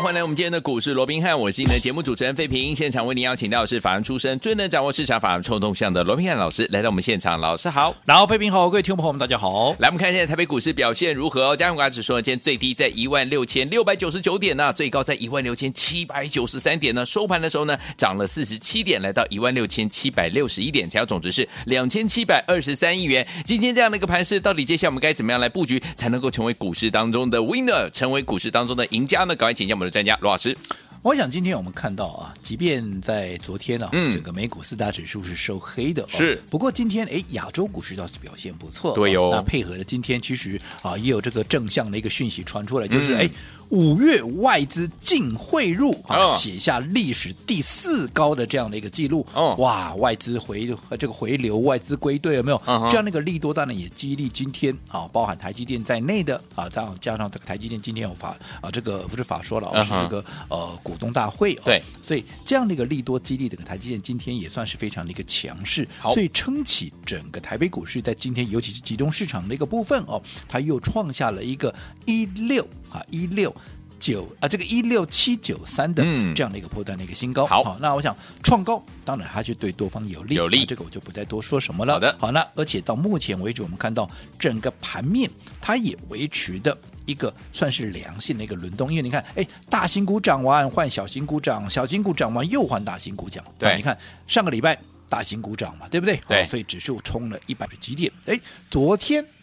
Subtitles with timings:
[0.00, 2.72] 欢迎来我们今天的股市罗宾汉，我是你的节目主持人费平。
[2.72, 9.74] 现场为您邀请到的是法人出身、最能掌握市场法人冲动向的罗宾汉老师来到我们现场，老师好，然后费平好，各位听众朋友们大家好。
[9.80, 11.56] 来，我们看一下台北股市表现如何？
[11.56, 17.04] 加权指数呢，今天最低在一万六千六百九十九点呢，最高在一万六千七百九十三点呢。
[17.04, 23.26] 收盘的时候呢，涨了四十七点，来到一万六千七百六十一点，成交总值是两千七百二十三亿元。
[23.44, 29.34] 今天这样的一个盘势，到底接下来我们该怎么样来布局，才能够成为股市当中的 winner，成为股市当中的赢家呢？
[29.34, 30.56] 赶快请教我们的专家罗老师。
[31.02, 36.46] 我想今天我们看到啊，即便在昨天啊，嗯、整个美股四大指数是收黑的，是、哦。
[36.50, 39.30] 不过今天哎，亚洲股市倒是表现不错，对哟、哦。
[39.32, 43.30] 那配合着今天其实啊，也有这个正向的一个讯息传出来，就是、嗯、哎。
[43.70, 49.26] 五月外资净汇入啊，哦、写下历史第四高的这样的一个记录。
[49.34, 50.66] 哦，哇，外资回
[50.98, 52.60] 这个回流，外资归队有没有？
[52.90, 61.54] 这样的一个利多，当然也激励今天啊，包含台积电在内的啊，加上加上这个台积电今天有法啊，这个不是法说了，而是这个呃股东大会。
[61.64, 71.74] 对，所以这样的一个利多激励，这个台积电今天也算是非常的一个强势，所以撑起整个台北股市在今天，尤其是集中市场的一个部分哦，它又创下了一个
[72.06, 73.54] 一六啊一六。
[73.98, 76.02] 九啊，这个一六七九三的
[76.34, 77.46] 这样的一个波段的一个新高。
[77.46, 81.94] 好，好，那我想创高，当然它就对多方有利，有利，这个我就不再多说什么了。
[81.94, 86.76] 好的，好，那而且到目前为止，我们看到整个盘面它也维持的
[87.06, 93.44] 一个算是良性的一个轮动，因为你看，哎，大型股涨完换小型股涨，小型股涨完又换大型股涨。
[93.58, 94.78] 对，你看上个礼拜
[95.08, 96.20] 大型股涨嘛，对不对？
[96.28, 98.12] 对，所以指数冲了一百几点。
[98.26, 98.38] 哎，
[98.70, 99.37] 昨天啊。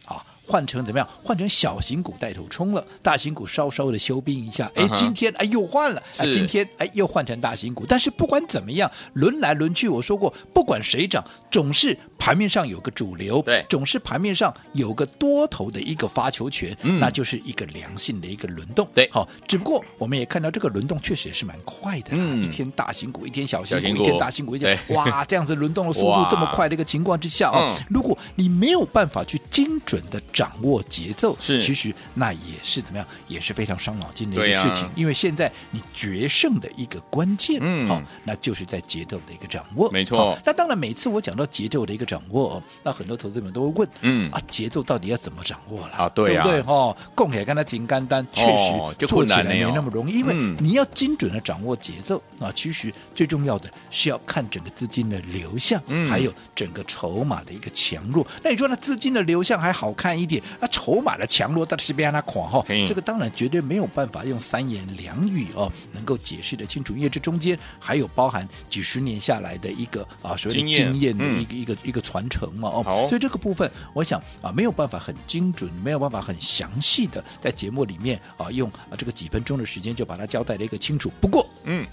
[0.48, 1.08] 换成怎么样？
[1.24, 4.72] 换成小型股带头冲了，大型股稍稍的休兵一下。
[4.76, 7.86] 哎、uh huh，今天哎又换了，哎，今天哎又换成大型股。
[7.88, 18.88] 但是不管怎么样，轮来轮去，我说过，不管谁涨，总是盘面上有个主流，对，总是盘面上有个多头的一个发球权，嗯，那就是一个良性的一个轮动。
[18.94, 34.86] 对，好，只不过我们也看到这个轮动确实也是蛮快的，嗯，一天大型股，一天小型股，一天大型股，一天哇，这样子轮动的 速度这么快的一个情况之下啊，嗯、如果你没有办法去精准的掌握节奏是，其实那也是怎么样，也是非常伤脑筋的一个事情。
[34.86, 39.92] 啊、因为现在你决胜的一个关键，嗯，好、哦，那就是在节奏的一个掌握。
[39.92, 40.40] 没错、哦。
[40.46, 45.96] 那当然，每次我讲到节奏的一个掌握，那很多投资者们都会问，嗯啊，节奏到底要怎么掌握了？
[45.96, 46.74] 啊，对啊，对不对？
[46.74, 58.26] 哦，供起来跟他紧干单，确实做起来没那么容易，因为你要精准的掌握节奏啊，其实最重要的是要看整个资金的流向，嗯、还有整个筹码的一个强弱。
[58.44, 62.66] 那你说那资金的流向还好看一点，那筹码的强弱到底是不是让它垮哈？
[62.88, 81.12] 这个当然绝对没有办法用三言两语哦能够解释的清楚，因为这中间还有包含几十年下来的一个啊所谓的经验的一个一个一个传承嘛哦，所以这个部分我想啊没有办法很精准，没有办法很详细的在节目里面啊用啊这个几分钟的时间就把它交代了一个清楚。
[81.20, 81.86] 不过嗯，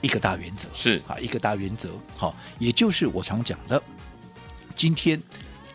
[0.00, 3.82] 一个大原则是啊一个大原则好，也就是我常讲的，
[4.74, 5.20] 今天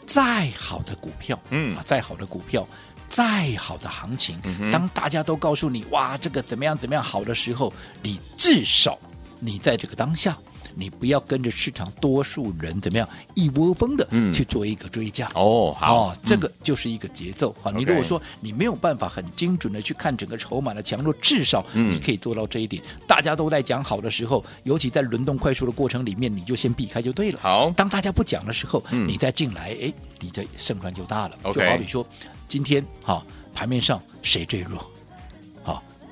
[0.06, 2.68] 再好的股票嗯啊再好的股票。
[3.08, 7.72] 再好的行情，当大家都告诉你哇，这个怎么样怎么样好的时候，
[8.02, 9.00] 你至少
[9.40, 10.38] 你在这个当下，
[10.75, 17.72] 你不要跟着市场多数人怎么样一窝蜂的去做一个追加、嗯、哦，好，哦，这个就是一个节奏啊。
[17.72, 22.84] 嗯、你如果说你没有办法很精准的去看整个筹码的强弱，至少你可以做到这一点。
[22.84, 27.40] 嗯、大家都在讲好的时候，尤其在轮动快速的过程里面，你就先避开就对了。
[27.41, 31.38] 好，当大家不讲的时候，嗯、你再进来，哎，你的胜算就大了。
[31.53, 32.06] 就好比说。
[32.47, 33.25] 今天好，
[33.56, 34.80] 盘面上谁最弱？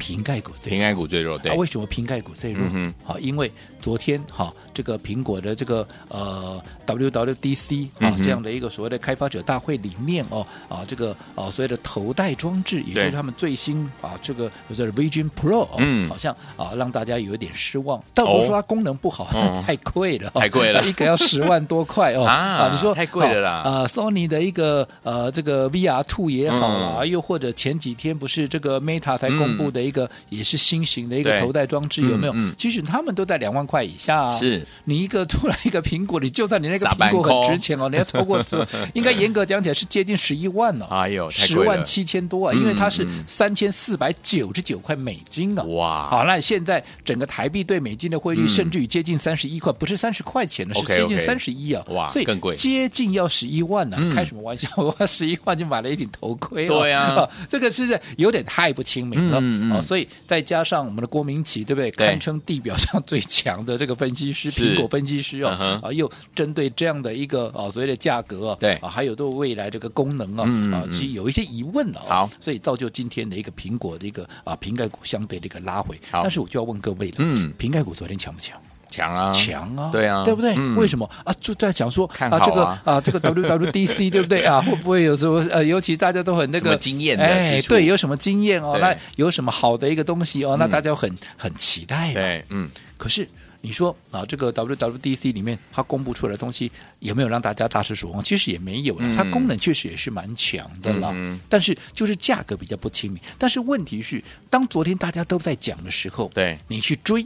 [0.03, 0.69] 好，苹概股最弱。
[0.69, 1.52] 瓶盖股最弱，对。
[1.52, 2.67] 啊、为什么瓶盖股最弱？
[2.73, 4.55] 嗯、好，因为昨天好。
[4.73, 18.02] 这个苹果的这个呃 WWDC 啊、嗯、这样的一个所谓的开发者大会里面哦啊这个啊所谓的头戴装置，也就是他们最新啊这个就是 Vision Pro，嗯，好像啊让大家有一点失望。
[18.14, 23.52] 倒不是说它功能不好，哦、 太贵了， 太贵了， 一个要十万多块哦啊，你说太贵了啦。
[23.64, 32.34] 啊，Sony 的一个呃这个 VR Two 也好啦，嗯、又或者前几天不是这个 Meta 才公布的一个也是新型的一个头戴装置，有没有？
[32.35, 34.31] 嗯，其实他们都在两万块以下啊。
[34.31, 38.57] 是 你一个突然一个苹果，你就算你那个苹果很值钱哦，你要超过十，
[38.93, 40.85] 应该严格讲起来是接近十一万哦。
[40.89, 45.63] 哎呦，十万七千多啊，因为它是三千四百九十九块美金啊。
[45.63, 51.83] 哇，好，那现在整个台币对美金的汇率甚至于接近三十一块，不是三十块钱了，是接近三十一啊。
[51.89, 54.67] 哇，所以更贵，接近要十一万呢，开什么玩笑？
[54.77, 56.65] 我十一万就买了一顶头盔。
[56.65, 59.39] 对呀， 这个是有点太不亲民了
[59.75, 59.81] 哦。
[59.81, 61.91] 所以再加上我们的郭明奇，对不对？
[61.91, 72.02] 堪称地表上最强的这个分析师，苹果分析师哦，啊，又针对这样的一个啊所谓的价格，对啊，还有对未来这个功能啊，啊，其实有一些疑问了。
[72.08, 76.00] 好，所以造就今天的一个苹果的一个啊苹概股相对的一个拉回。
[76.11, 78.58] 但是我就要问各位了，嗯，苹概股昨天强不强？
[78.90, 80.56] 强啊，强啊，对啊，对不对？
[80.76, 81.34] 为什么啊？
[81.40, 84.61] 就在讲说啊，这个啊，这个 WWDC 对不对啊？
[84.61, 88.78] 会不会有什么呃，尤其大家都很那个经验哎，对，有什么经验哦？
[88.79, 90.56] 那有什么好的一个东西哦？
[90.59, 92.14] 那大家很很期待。
[92.14, 92.70] 对，嗯。
[92.96, 93.28] 可是
[93.65, 96.69] 你说啊，这个 WWDC 里面它公布出来的东西
[96.99, 98.21] 有没有让大家大失所望？
[98.21, 101.15] 其实也没有了，它功能确实也是蛮强的了。
[101.47, 103.21] 但是就是价格比较不亲民。
[103.39, 107.25] 但是问题是，当昨天大家都在讲的时候，对你去追。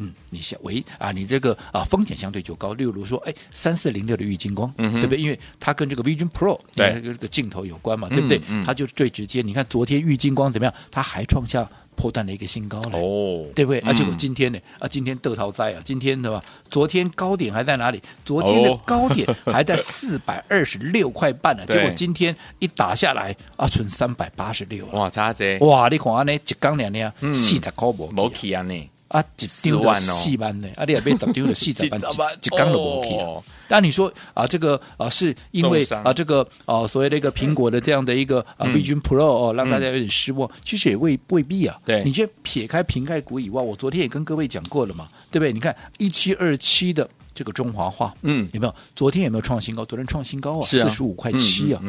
[0.00, 2.72] 嗯，你想喂啊，你这个啊风险相对就高。
[2.74, 5.18] 例如说，哎，三四零六的玉金光，嗯、对不对？
[5.18, 8.38] 因为它跟这个 Vision Pro 对跟这个镜头有关嘛，对不对？
[8.48, 9.42] 嗯嗯、它就最直接。
[9.42, 10.74] 你看昨天玉金光怎么样？
[10.90, 11.68] 它还创下
[11.98, 13.80] 波段的一个新高了，哦，对不对？
[13.80, 16.40] 而且我今天呢，啊，今天豆淘灾啊，今天对吧？
[16.70, 18.00] 昨天高点还在哪里？
[18.24, 24.86] 昨天的高点还在四百二十六块半呢，结果今天一打下来啊，存三百八十六。
[24.92, 25.58] 哇，差这！
[25.58, 28.90] 哇，你看呢，一缸两年四十块无，无起啊呢。
[29.08, 32.00] 啊，一丢的四万呢，啊，你也被怎丢了四十万，
[32.42, 33.46] 一缸都没去。
[33.66, 40.50] 但你说啊，这个啊，是因为啊，这个啊，所谓的一个苹果的这样的一个啊，Vision Pro 哦，让大家有点失望。
[40.64, 41.78] 其实也未未必啊。
[41.84, 45.52] 对，你先撇开瓶盖股以外，我昨天也跟各位讲过了嘛，对不对？
[45.52, 48.74] 你看一七二七的这个中华化，嗯，有没有？
[48.94, 49.84] 昨天有没有创新高？
[49.84, 51.82] 昨天创新高啊，四十五块七啊。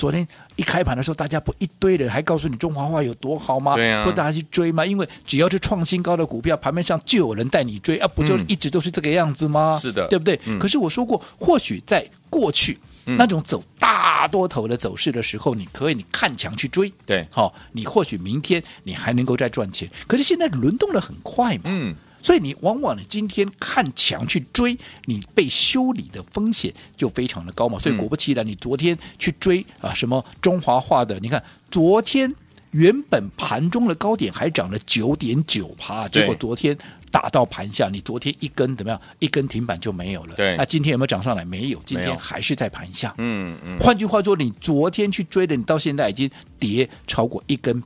[0.00, 0.26] 昨天
[0.56, 3.74] 一开盘的时候，大家不一堆人还告诉你中华化有多好吗？
[3.74, 4.86] 对啊，不大家去追吗？
[4.86, 9.78] 因为只要是创新高的股票，盘面上就有人带你追啊，不就一直都是这个样子吗？
[9.78, 10.40] 是的，对不对？
[10.46, 19.86] 嗯、可是我说过，或许在过去、嗯、那种走大多头的走势的时候，你可以你看墙去追，对，好、哦，你或许明天你还能够再赚钱。
[20.06, 21.94] 可是现在轮动的很快嘛，嗯。
[22.22, 24.76] 所以你往往你今天看强去追，
[25.06, 27.78] 你被修理的风险就非常的高嘛。
[27.78, 32.34] 所以果不其然，你昨天去追啊什么中华化的，你看昨天
[32.72, 36.76] 原本盘中的高点还涨了九点九趴，结果昨天
[37.10, 39.00] 打到盘下，你昨天一根怎么样？
[39.18, 40.34] 一根停板就没有了。
[40.36, 41.44] 对，那今天有没有涨上来？
[41.44, 43.12] 没有，今天还是在盘下。
[43.18, 43.78] 嗯嗯。
[43.80, 47.82] 换句话说，你昨天去追的，你到现在已经跌超过一根。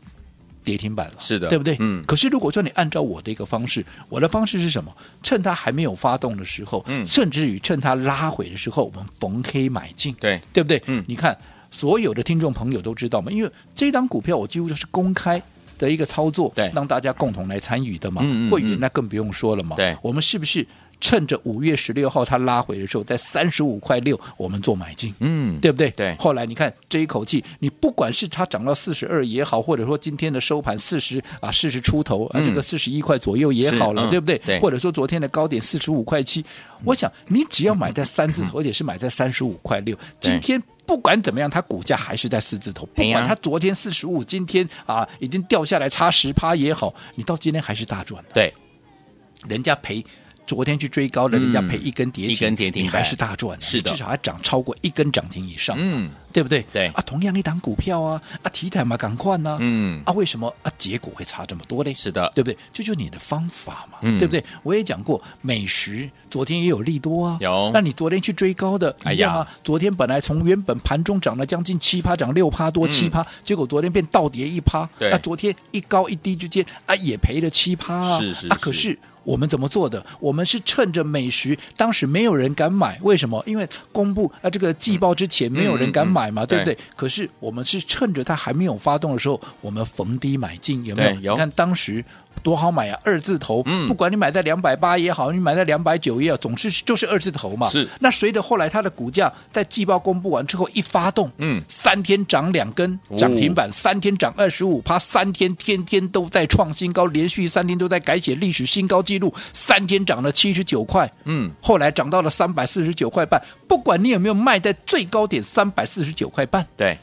[0.65, 1.77] 跌停板了，是的，对不对？
[1.79, 2.03] 嗯。
[2.07, 4.91] 可是如果说你按照我的一个方式，我的方式是什么？
[5.23, 10.83] 趁它还没有发动的时候，嗯，甚至于趁它拉回的时候，我们逢黑买进，对，对不对？
[10.87, 11.05] 嗯。
[11.07, 11.37] 你看，
[11.71, 15.41] 所有的听众朋友都知道嘛，因为这档股票我几乎就是公开
[15.79, 18.23] 的一个操作，对，让大家共同来参与的嘛。
[18.25, 18.51] 嗯嗯。
[18.51, 19.77] 会员那更不用说了嘛。
[19.77, 19.97] 对。
[20.03, 20.67] 我们是不是？
[21.05, 25.91] 趁着五月十六号它拉回的时候，在三十五块六，我们做买进，嗯，对不对？
[25.91, 26.17] 对。
[26.19, 34.39] 后来你看这一口气，你不管是它涨到四十二也好，或者说今天的收盘四十啊四十出头啊，这个四十一块左右也好了，对不对？
[34.39, 34.59] 对。
[34.61, 36.43] 或者说昨天的高点四十五块七，
[36.85, 42.87] 我想你只要买在三字头，而且是买在三十五块六，今天不管怎么样，它股价还是在四字头。
[42.95, 48.31] 不管它昨天四十五，今天啊已经掉下来差十趴也好，你到今天还是大赚的。
[48.33, 48.51] 对，
[49.47, 50.03] 人家赔。
[50.47, 56.67] 昨天去追高的，人家赔一根跌停，一根跌停还是大赚，是的，至少还涨超过一根涨停以上，嗯，对不对？
[56.73, 56.89] 对。
[56.89, 60.53] 啊，同样一档股票啊，啊，题材嘛，赶快呢，嗯，啊，为什么？
[60.63, 61.95] 啊结果会差这么多呢？
[61.95, 62.59] 是的，对不对？
[62.73, 64.19] 这就是你的方法嘛，嗯。
[64.19, 64.45] 对不对？
[64.65, 78.99] 我也讲过，美食昨天也有利多啊，有，那你昨天去追高的，一样啊，昨天本来从原本盘中涨了将近七趴，涨六趴多七趴，结果昨天变倒跌一趴，对，那昨天一高一低之间啊，也赔了七趴啊，是是啊，可是。
[79.25, 80.05] 我们怎么做的？
[80.21, 83.43] 我们是趁着美食当时没有人敢买，为什么？
[83.47, 86.75] 因为公布啊这个季报之前没有人敢买嘛，嗯嗯嗯、对不对？
[86.75, 91.21] 对，可是我们是趁着它还没有发动的时候，我们逢低买进，有没有？
[91.21, 91.33] 有。
[91.33, 92.05] 你看当时。
[92.43, 92.99] 多好买啊！
[93.05, 97.69] 二字头，嗯、不管你买在两百八也好，你买在两百九也好，总是就是二字头嘛。
[97.71, 97.89] 是。
[98.01, 113.43] 那随着后来它的股价在季报公布完之后一发动，嗯，三天涨两根涨停板，哦、三天涨二十五趴，三天天天都在创新高，连续三天都在改写历史新高纪录，三天涨了七十九块，嗯，后来涨到了三百四十九块半。
[113.67, 116.97] 不管你有没有卖在最高点三百四十九块半，对。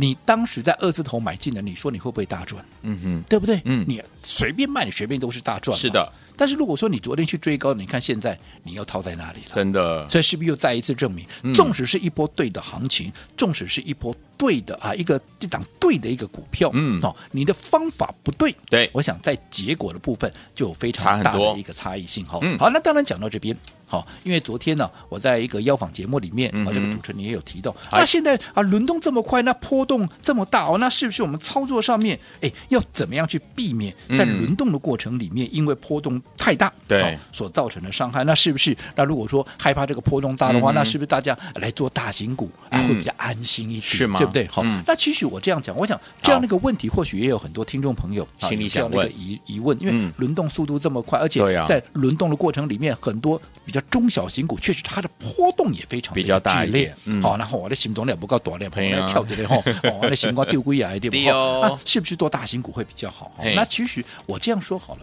[0.00, 2.64] 你当时在二字头买进的，你说你会不会大赚？
[2.80, 3.60] 嗯哼，对不对？
[3.66, 5.76] 嗯你随便卖，你随便都是大赚。
[5.76, 6.10] 是的。
[6.40, 9.50] 但是如果说你昨天去追高，你看现在你又套在哪里了？
[9.52, 11.52] 真的，所以是不是又再一次证明，嗯。
[11.52, 16.98] 纵使是一波对的行情，纵使是一波对的啊，一个这档对的一个股票，嗯。
[17.02, 18.88] 哦，你的方法不对，对。
[18.94, 22.38] 我想在结果的部分就有非常大的一个差异性哈。
[22.40, 22.58] 嗯。
[22.58, 23.54] 好，那当然讲到这边。
[23.86, 27.98] 好，因为昨天呢，我在一个邀访节目里面，啊，这个主持人也有提到，哎。
[27.98, 34.38] 那现在啊，轮动这么快，那波动这么大哦，那是不是我们操作上面，哎，要怎么样去避免在嗯。
[34.38, 37.02] 轮动的过程里面，因为波动太大，对。
[37.02, 38.24] 好所造成的伤害？
[38.24, 38.76] 那是不是？
[38.96, 43.82] 那如果说害怕这个波动大的话，嗯那是不是大家来做大型股啊，嗯会比较安心一点？
[43.82, 44.18] 是吗？
[44.18, 44.46] 对不对？
[44.48, 44.82] 好，嗯。
[44.86, 50.12] 那其实我这样讲，我想这样的一个问题，或许也有很多听众朋友啊心里想问的一个疑疑问，因为嗯。
[50.18, 56.94] 轮动速度这么快，而且在轮动的过程里面，很多比较中小型股确实它的波动也非常比较剧烈。
[57.22, 59.06] 好，然后我的心脏量不够大量，对啊。
[59.06, 61.60] 我跳起来吼，哦，我的心脏丢龟啊，对 不对哦。
[61.62, 63.32] 啊是不是做大型股会比较好？
[63.54, 65.00] 那其实我这样说好了，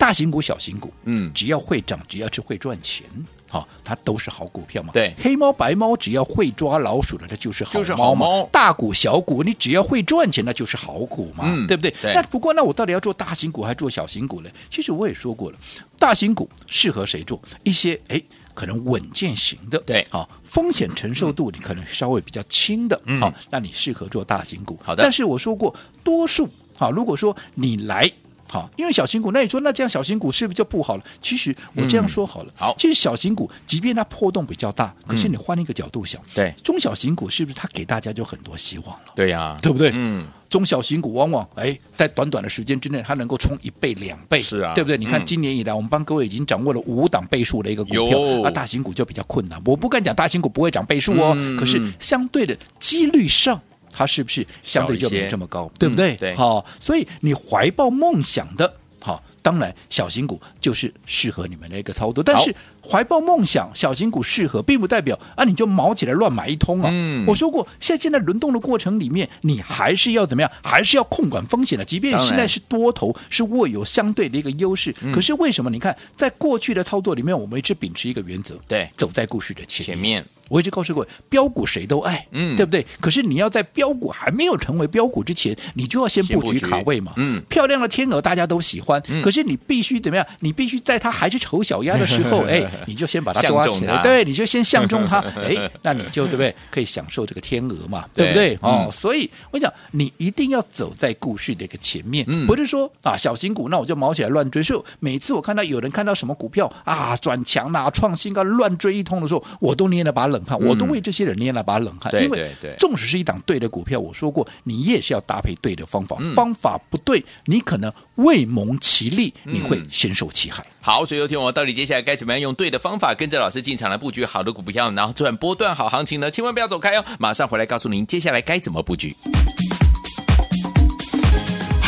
[0.00, 3.04] 大型股、小型股，嗯只要会涨，只要是会赚钱。
[3.46, 4.92] 好，它都是好股票嘛。
[4.94, 11.90] 对黑猫白猫，只要会抓老鼠的，它就是好就是猫猫大股小股，你只要会赚钱，那就是好股嘛，嗯对不对？
[12.00, 14.48] 对那不过，那我到底要做大型股还是做小型股呢？
[14.70, 15.58] 其实我也说过了，
[15.98, 17.38] 大型股适合谁做？
[17.62, 18.22] 一些哎。
[18.52, 24.78] 可能稳健型的，对好、风险承受度你可能稍微比较轻的，嗯好、那你适合做大型股。
[24.82, 28.10] 好的但是我说过，多数好，如果说你来。
[28.50, 31.04] 好，因为小型股，那你说那这样小型股是不是就不好了？
[31.22, 39.12] 其实我这样说好了，嗯好其实小型股即便它波动比较大，可是你换一个角度想，对中小型股是不是它给大家就很多希望了？
[39.14, 39.92] 对呀，对不对？
[39.94, 44.98] 嗯，中小型股往往哎，在短短的时间之内，它能够冲一倍、两倍，是啊对不对？
[44.98, 49.62] 你看嗯今年以来，我们帮各位已经掌握了五档倍数的一个股票有，啊，大型股就比较困难。
[49.64, 53.60] 我不敢讲大型股不会涨倍数哦，嗯可是相对的几率上。
[53.92, 56.14] 它是不是相对就没这么高，对不对？
[56.14, 62.22] 嗯对好、所以你怀抱梦想的，好、当然小型股就是适合你们的一个操作。
[62.22, 62.54] 但是
[62.86, 66.90] 怀抱梦想，小型股适合，并不代表啊你就毛起来乱买一通啊。
[66.92, 70.50] 嗯我说过，现在现在轮动的过程里面，你还是要怎么样？
[70.62, 71.84] 还是要控管风险的。
[71.84, 75.70] 即便现在是多头，是握有相对的一个优势，嗯可是为什么？
[75.70, 82.84] 你看，在过去的操作里面，我们一直秉持一个原则，对走在故事的前前面我一直告诉各位，标股谁都爱，嗯对不对？
[83.00, 87.12] 可是你要在标股还没有成为标股之前，你就要先布局卡位嘛。
[87.16, 90.26] 嗯漂亮的天鹅大家都喜欢，嗯可是你必须怎么样？
[90.40, 96.54] 你必须在它还是丑小鸭的时候， 哎，你就先把它抓起来，对，你就先相中它， 哎，那你就对不对？
[96.70, 98.58] 可以享受这个天鹅嘛，对不对？
[98.60, 104.60] 哦，所以我讲，你一定要走在故事的一个前面，嗯不是说啊小型股，那我就毛起来乱追。
[104.62, 120.64] 所以每次我看到有人看到什么股票啊转强啦、创新高、乱追一通的时候，我都捏了把冷汗，我都为这些人捏了把冷汗，对因为纵使是一档对的股票，我说过，你也是要搭配对的方法，嗯方法不对，你可能未蒙其利，嗯你会深受其害。
[120.80, 126.30] 好，所以有听我到底接下来该怎么样用对的方法，跟着老师进场来布局好的股票，然后赚波段好行情呢？
[126.30, 129.14] 千万不要走开哦，马上回来告诉您接下来该怎么布局。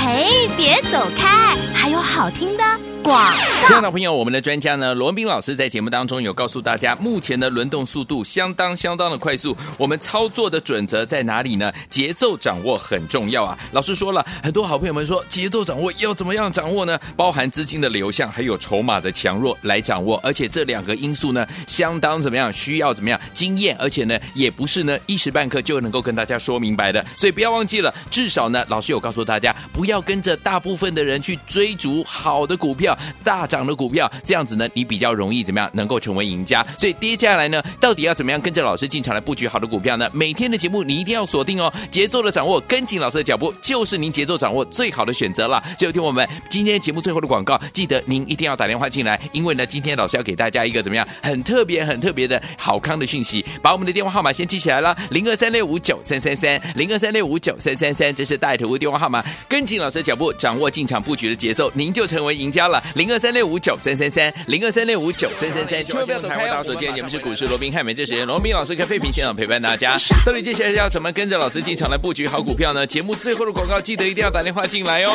[0.04, 2.64] 嘿，别走开，还有好听的
[3.04, 3.20] 广
[3.66, 11.72] 亲爱的朋友，我们的专家呢，罗文斌老师在节目当中有告诉大家，目前的轮动速度相当相当的快速，我们操作的准则在哪里呢？
[11.88, 13.56] 节奏掌握很重要啊。
[13.70, 16.98] 老师说了，很多好朋友们说，节奏掌握要怎么样掌握呢？
[17.16, 22.52] 包含资金的流向，还有筹码的强弱来掌握，而且这两个因素呢，相当怎么样？
[22.52, 23.76] 需要怎么样经验？
[23.78, 27.04] 而且呢，也不是呢一时半刻就能够跟大家说明白的。
[27.16, 36.64] 所以不要忘记了，至少呢，老师有告诉大家，不要跟着大部分的人去追逐好的股票、大涨的股票，这样子呢，你比较容易怎么样能够成为赢家。
[36.78, 40.08] 所以接下来呢，到底要怎么样跟着老师进场来布局好的股票呢？
[40.12, 45.62] 每天的节目你一定要锁定哦，节奏的掌握，跟紧老师的脚步，就是您节奏掌握最好的选择了。
[45.76, 62.82] 最后听我们今天节目最后的广告，记得您一定要打电话进来，因为呢，今天老师要给大家一个怎么样很特别、很特别的好康的讯息，把我们的电话号码先记起来了，零二三六五九三三三，零二三六五九三三三，这是带头的电话号码，跟紧老师的脚步，掌握进场布局的节奏，您就成为赢家了。
[62.94, 66.48] 零二三六五九三三三，零二三六五九三三三，千万不要走开哦！
[66.48, 69.98] 大家所见节目是股市罗宾汉美这时间，罗宾老师跟费平现场陪伴大家。
[70.24, 72.86] 到底接下来要怎么跟着老师进场来布局好股票呢？
[72.86, 75.12] 节目最后的广告记得一定要打电话进来哦。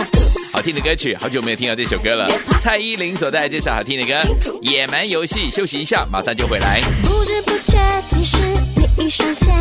[0.51, 2.29] 好听的歌曲，好久没有听到这首歌了，
[2.61, 4.13] 蔡依林所带来这首好听的歌
[4.61, 5.49] 《野蛮游戏》。
[5.53, 6.81] 休息一下，马上就回来。
[7.03, 7.77] 不知不觉，
[8.09, 8.37] 其实
[8.75, 9.55] 你已上线，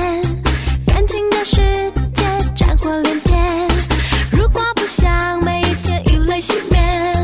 [0.86, 1.56] 感情的世
[2.14, 2.24] 界
[2.56, 3.75] 战火连天。
[4.46, 7.15] 如果不想每一天以泪洗面，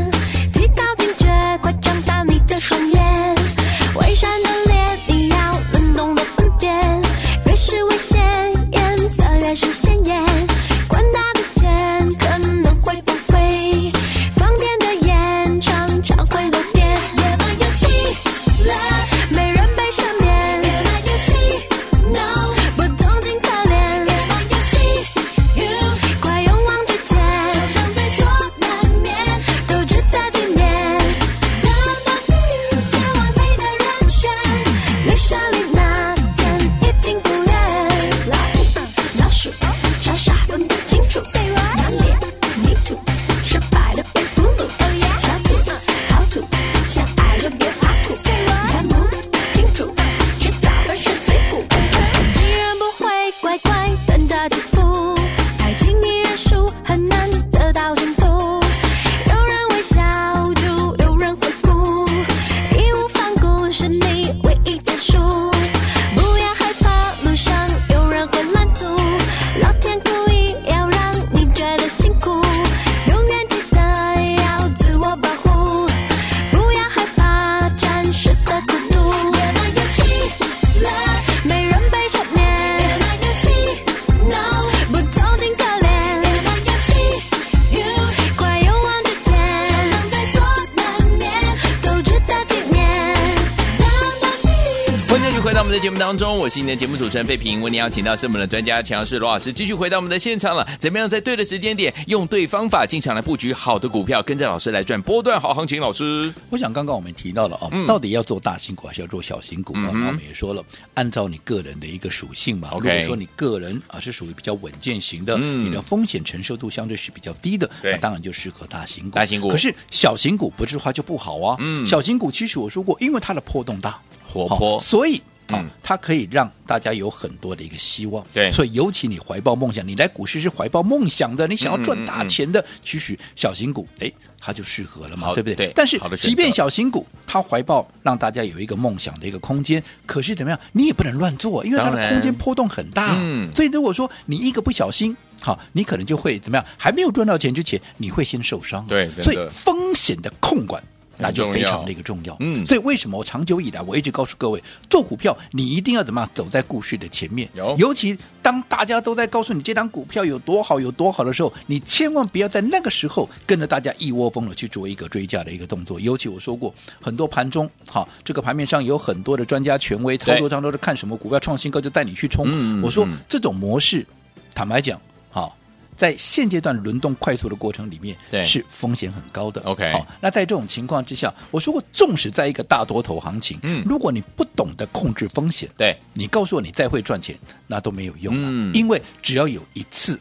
[95.83, 100.65] 节目当中，我是你的节目主持人费平，为你邀请到是我们的专家强势罗老师，继续回到我们的现场了。
[100.79, 105.81] 怎么样在对的时间点，用对方法进场来布局好的股票，跟着老师来赚波段好行情？
[105.81, 109.91] 老师，我想刚刚我们提到了啊、哦，到底要做大型股还是要做小型股啊？
[109.93, 110.63] 嗯我们也说了，
[110.93, 112.69] 按照你个人的一个属性嘛。
[112.75, 119.15] 如果说你个人啊是属于比较稳健型的，你的风险承受度相对是比较低的，那当然就适合大型股。
[119.17, 121.57] 大型股可是小型股不是话就不好啊。
[121.59, 125.21] 嗯小型股其实我说过，因为它的波动大，活泼，所以。
[125.53, 135.55] 啊嗯，它可以让大家有很多的一个希望，对所以尤其你怀抱梦想，你来股市是怀抱梦想的，你想要赚大钱的，其实小型股，哎，它就适合了嘛，对不对？
[135.55, 145.15] 对但是即便小型股，它怀抱让大家有一个梦想的一个空间，可是怎么样，你也不能乱做，因为它的空间波动很大，嗯所以如果说你一个不小心。
[145.41, 146.65] 好，你可能就会怎么样？
[146.77, 148.85] 还没有赚到钱之前，你会先受伤。
[148.87, 150.81] 对所以风险的控管。
[151.23, 165.99] 那就非常的一个重要，嗯所以为什么我长久以来我一直告诉各位，做股票你一定要怎么样走在故事的前面，有尤其当大家都在告诉你这张股票有多好有多好的时候，你千万不要在那个时候跟着大家一窝蜂的去做一个追价的一个动作。
[165.99, 172.81] 尤其我说过，很多盘中，好，这个盘面上有很多的专家权威操作当都是看什么股票创新高就带你去冲。
[172.81, 174.05] 我说嗯这种模式，
[174.53, 174.99] 坦白讲，
[175.31, 175.55] 好。
[176.03, 178.43] 在现阶段轮动快速的过程里面，对。
[178.43, 179.61] 是风险很高的。
[179.61, 183.81] OK 好，那在这种情况之下，我说过，纵使在一个大多头行情，嗯。
[183.87, 187.33] 如果你不懂得控制风险，对，你告诉我你再会赚钱，
[187.67, 188.73] 那都没有用了，嗯。
[188.73, 190.19] 因为只要有一次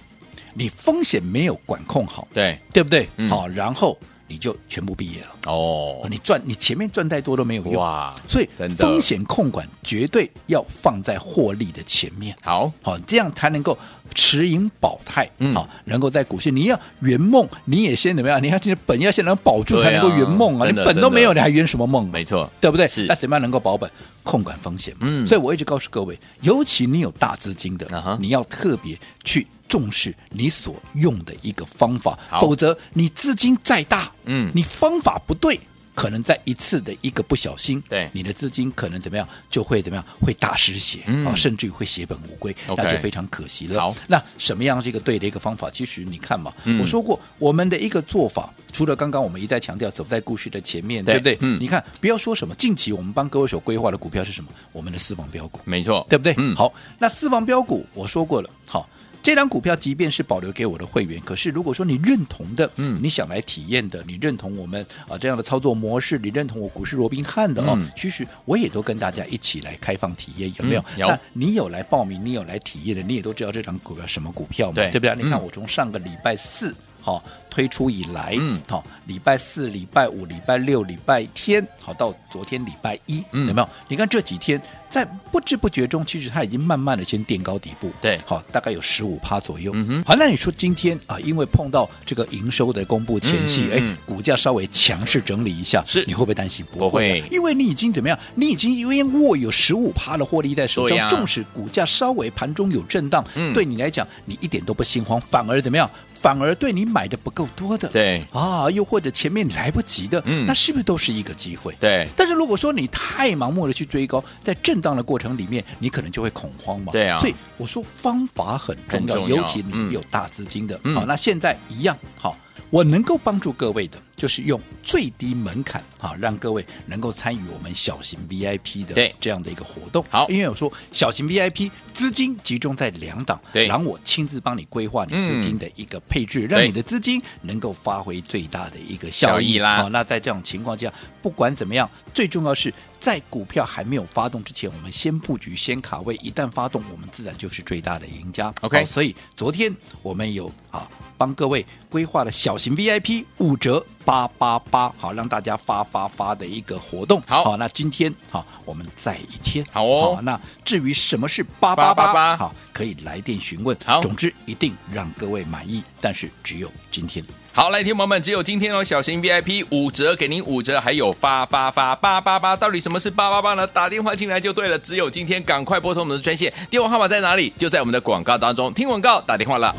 [0.55, 3.09] 你风险没有管控好，对，对不对？
[3.17, 3.29] 嗯。
[3.29, 3.99] 好，然后
[4.33, 5.53] 你就全部毕业了。
[5.53, 12.35] 哦，你赚你前面赚再多都没有用，哇所以风险控管绝对要放在获利的前面。
[12.41, 13.77] 好，好，这样才能够
[14.15, 18.43] 持盈保泰，嗯好，能够在股市，你要圆梦，你也先怎么样？
[18.43, 20.67] 你要这本要先能保住，才能够圆梦啊！
[20.67, 22.09] 你本都没有，你还圆什么梦？
[22.11, 22.89] 没错，对不对？
[22.89, 23.91] 是那怎么样能够保本？
[24.23, 24.95] 控管风险。
[25.01, 35.59] 嗯所以我一直告诉各位，尤其你有大资金的啊你要特别去重视你所用的一个方法，否则你资金再大，嗯你方法不对。
[35.95, 43.79] 可能在一次的一个不小心，对你的资金可能怎么样，就会怎么样，会大失血啊、嗯甚至于会血本无归那就非常可惜了。
[43.79, 45.71] 好那什么样是一个对的一个方法？
[45.71, 51.47] 其实你看嘛，嗯我说过我们的一个做法，除了刚刚我们一再强调走在故事的前面，对对不对？
[51.47, 54.51] 嗯你看，不要说什么近期我们帮各位所规划的股票是什么？
[54.73, 56.35] 我们的私房标股，没错，对不对？
[56.39, 58.89] 嗯，，好，那私房标股我说过了，好。
[59.23, 70.81] 这张股票即便是保留给我的会员，可是如果说你认同的，嗯你想来体验的，你认同我们啊这样的操作模式，你认同我股市罗宾汉的哦，嗯其实我也都跟大家一起来开放体验，有没有？
[70.97, 75.15] 嗯有那你有来报名，你有来体验的，你也都知道这张股票什么股票嘛，对对不对？
[75.17, 76.75] 你看嗯我从上个礼拜四。
[77.05, 83.69] 好、推出以来，嗯好、礼拜四、礼拜五、礼拜六、礼拜天，好到昨天礼拜一，嗯有没有？
[83.89, 89.73] 你看这几天在不知不觉中，其实它已经慢慢的先垫高底部，对好，大概有十五趴左右。
[90.05, 96.63] 好，那你说今天啊，因为碰到这个营收的公布前夕，哎、股价稍微强势整理一下，是你会不会担心？
[96.71, 98.19] 不会啊因为你已经怎么样？
[98.35, 105.89] 你已经因为握有十五趴的获利在手上，对呀纵使股价稍微盘中有震荡，嗯对你来讲，你一点都不心慌，反而怎么样？
[106.21, 111.75] 反而对你买的不够多的，对啊，又或者前面来不及的，嗯那是不是都是一个机会？
[111.81, 116.93] 对，但是如果说你太盲目的去追高，在震荡的过程里面，你可能就会恐慌嘛。
[116.93, 120.79] 对啊所以我说方法很重要，重要尤其嗯你有大资金的。
[120.83, 122.37] 嗯好，那现在一样好。
[122.69, 130.05] 我能够帮助各位的，就是用最低门槛啊，让各位能够参与我们小型 VIP 的这样的一个活动。
[130.11, 130.29] 好。
[130.29, 133.67] 因为我说小型 VIP 资金集中在两档，对。
[133.67, 136.49] 然后我亲自帮你规划你资金的一个配置，嗯。
[136.51, 139.43] 让你的资金能够发挥最大的一个效益。
[139.45, 139.79] 效益啦。
[139.79, 148.55] 好，那在这种情况下，不管怎么样，最重要是在股票还没有发动之前，我们先布局、先卡位，一旦发动，我们自然就是最大的赢家。
[148.61, 157.19] OK 所以昨天我们有啊帮各位规划了小型 VIP 五折八八八，好让大家发发发的一个活动。
[157.27, 159.65] 好那今天好，我们再一天。
[159.73, 163.75] 好哦那至于什么是八八888八，好，可以来电询问。
[163.87, 167.25] 好总之一定让各位满意，但是只有今天。
[167.55, 173.67] 好，来，听朋友们，只有今天哦，小型 VIP 五折，给您五折，还有发发发八八八，到底什么是八八八呢？
[173.67, 177.51] 打电话进来就对了，只有今天，赶快拨通我们的专线，电话号码在哪里？
[177.57, 179.75] 就在我们的广告当中，听广告打电话了。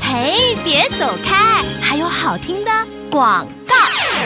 [0.00, 2.01] 嘿，别走开，还有
[2.32, 2.70] 好听的
[3.10, 3.46] 广。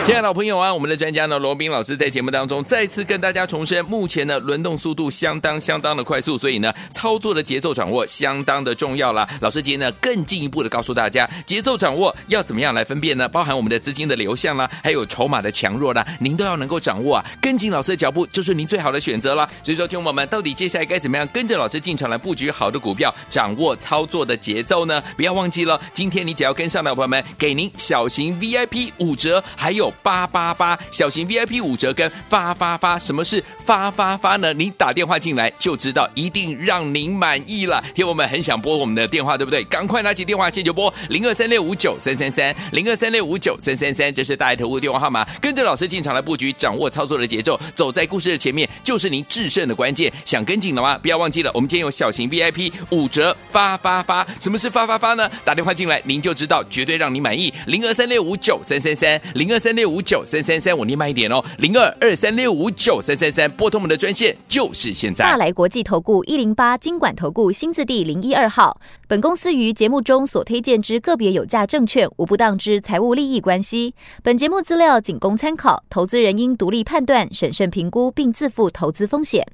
[0.04, 9.28] 亲爱的老朋友啊，我们的专家呢，罗宾老师在节目当中再次跟大家重申，目前呢轮动速度相当相当的快速，所以呢操作的节奏掌握相当的重要了。
[9.40, 13.28] 老师今天呢更进一步的告诉大家，节奏掌握要怎么样来分辨呢？
[13.28, 17.24] 包含我们的资金的流向啦，还有筹码的强弱啦，您都要能够掌握啊。
[17.42, 19.48] 跟紧老师的脚步就是您最好的选择了。
[19.64, 25.02] 所以说，听我们到底接下来该怎么样跟着老师进场来布局好的股票，掌握操作的节奏呢？
[25.16, 29.85] 不要忘记了，今天你只要跟上的朋友们，给您小型 VIP 五折，还有。
[30.02, 34.52] 八八八小型 VIP 五折跟发发发，什么是发发发呢？
[34.52, 37.82] 你打电话进来就知道，一定让您满意了。
[37.94, 39.62] 听我们很想拨我们的电话，对不对？
[39.64, 45.26] 赶快拿起电话线就拨零二三六五九三三三零二三六五九三三三，这是大爱投顾电话号码。
[45.40, 50.12] 跟着老师进场来布局，掌握操作的节奏，走在故事的前面，就是您制胜的关键。
[50.24, 50.98] 想跟紧了吗？
[50.98, 55.30] 不要忘记了，我们今天有小型 VIP 五折发发发，什么是发发发呢？
[55.44, 57.52] 打电话进来您就知道，绝对让你满意。
[57.66, 59.86] 零二三六五九三三三零二三六。
[59.86, 65.24] 五九三三三，我念慢一点哦，零二二三六五九三三三，拨通我们的专线就是现在。
[65.24, 79.46] 大来国际投顾一零八金管投顾新字第零一二号，本公司于节目中所推荐之个别有价证券无不当之财务利益关系，本节目资料仅供参考，投资人应独立判断、审慎评估并自负投资风险。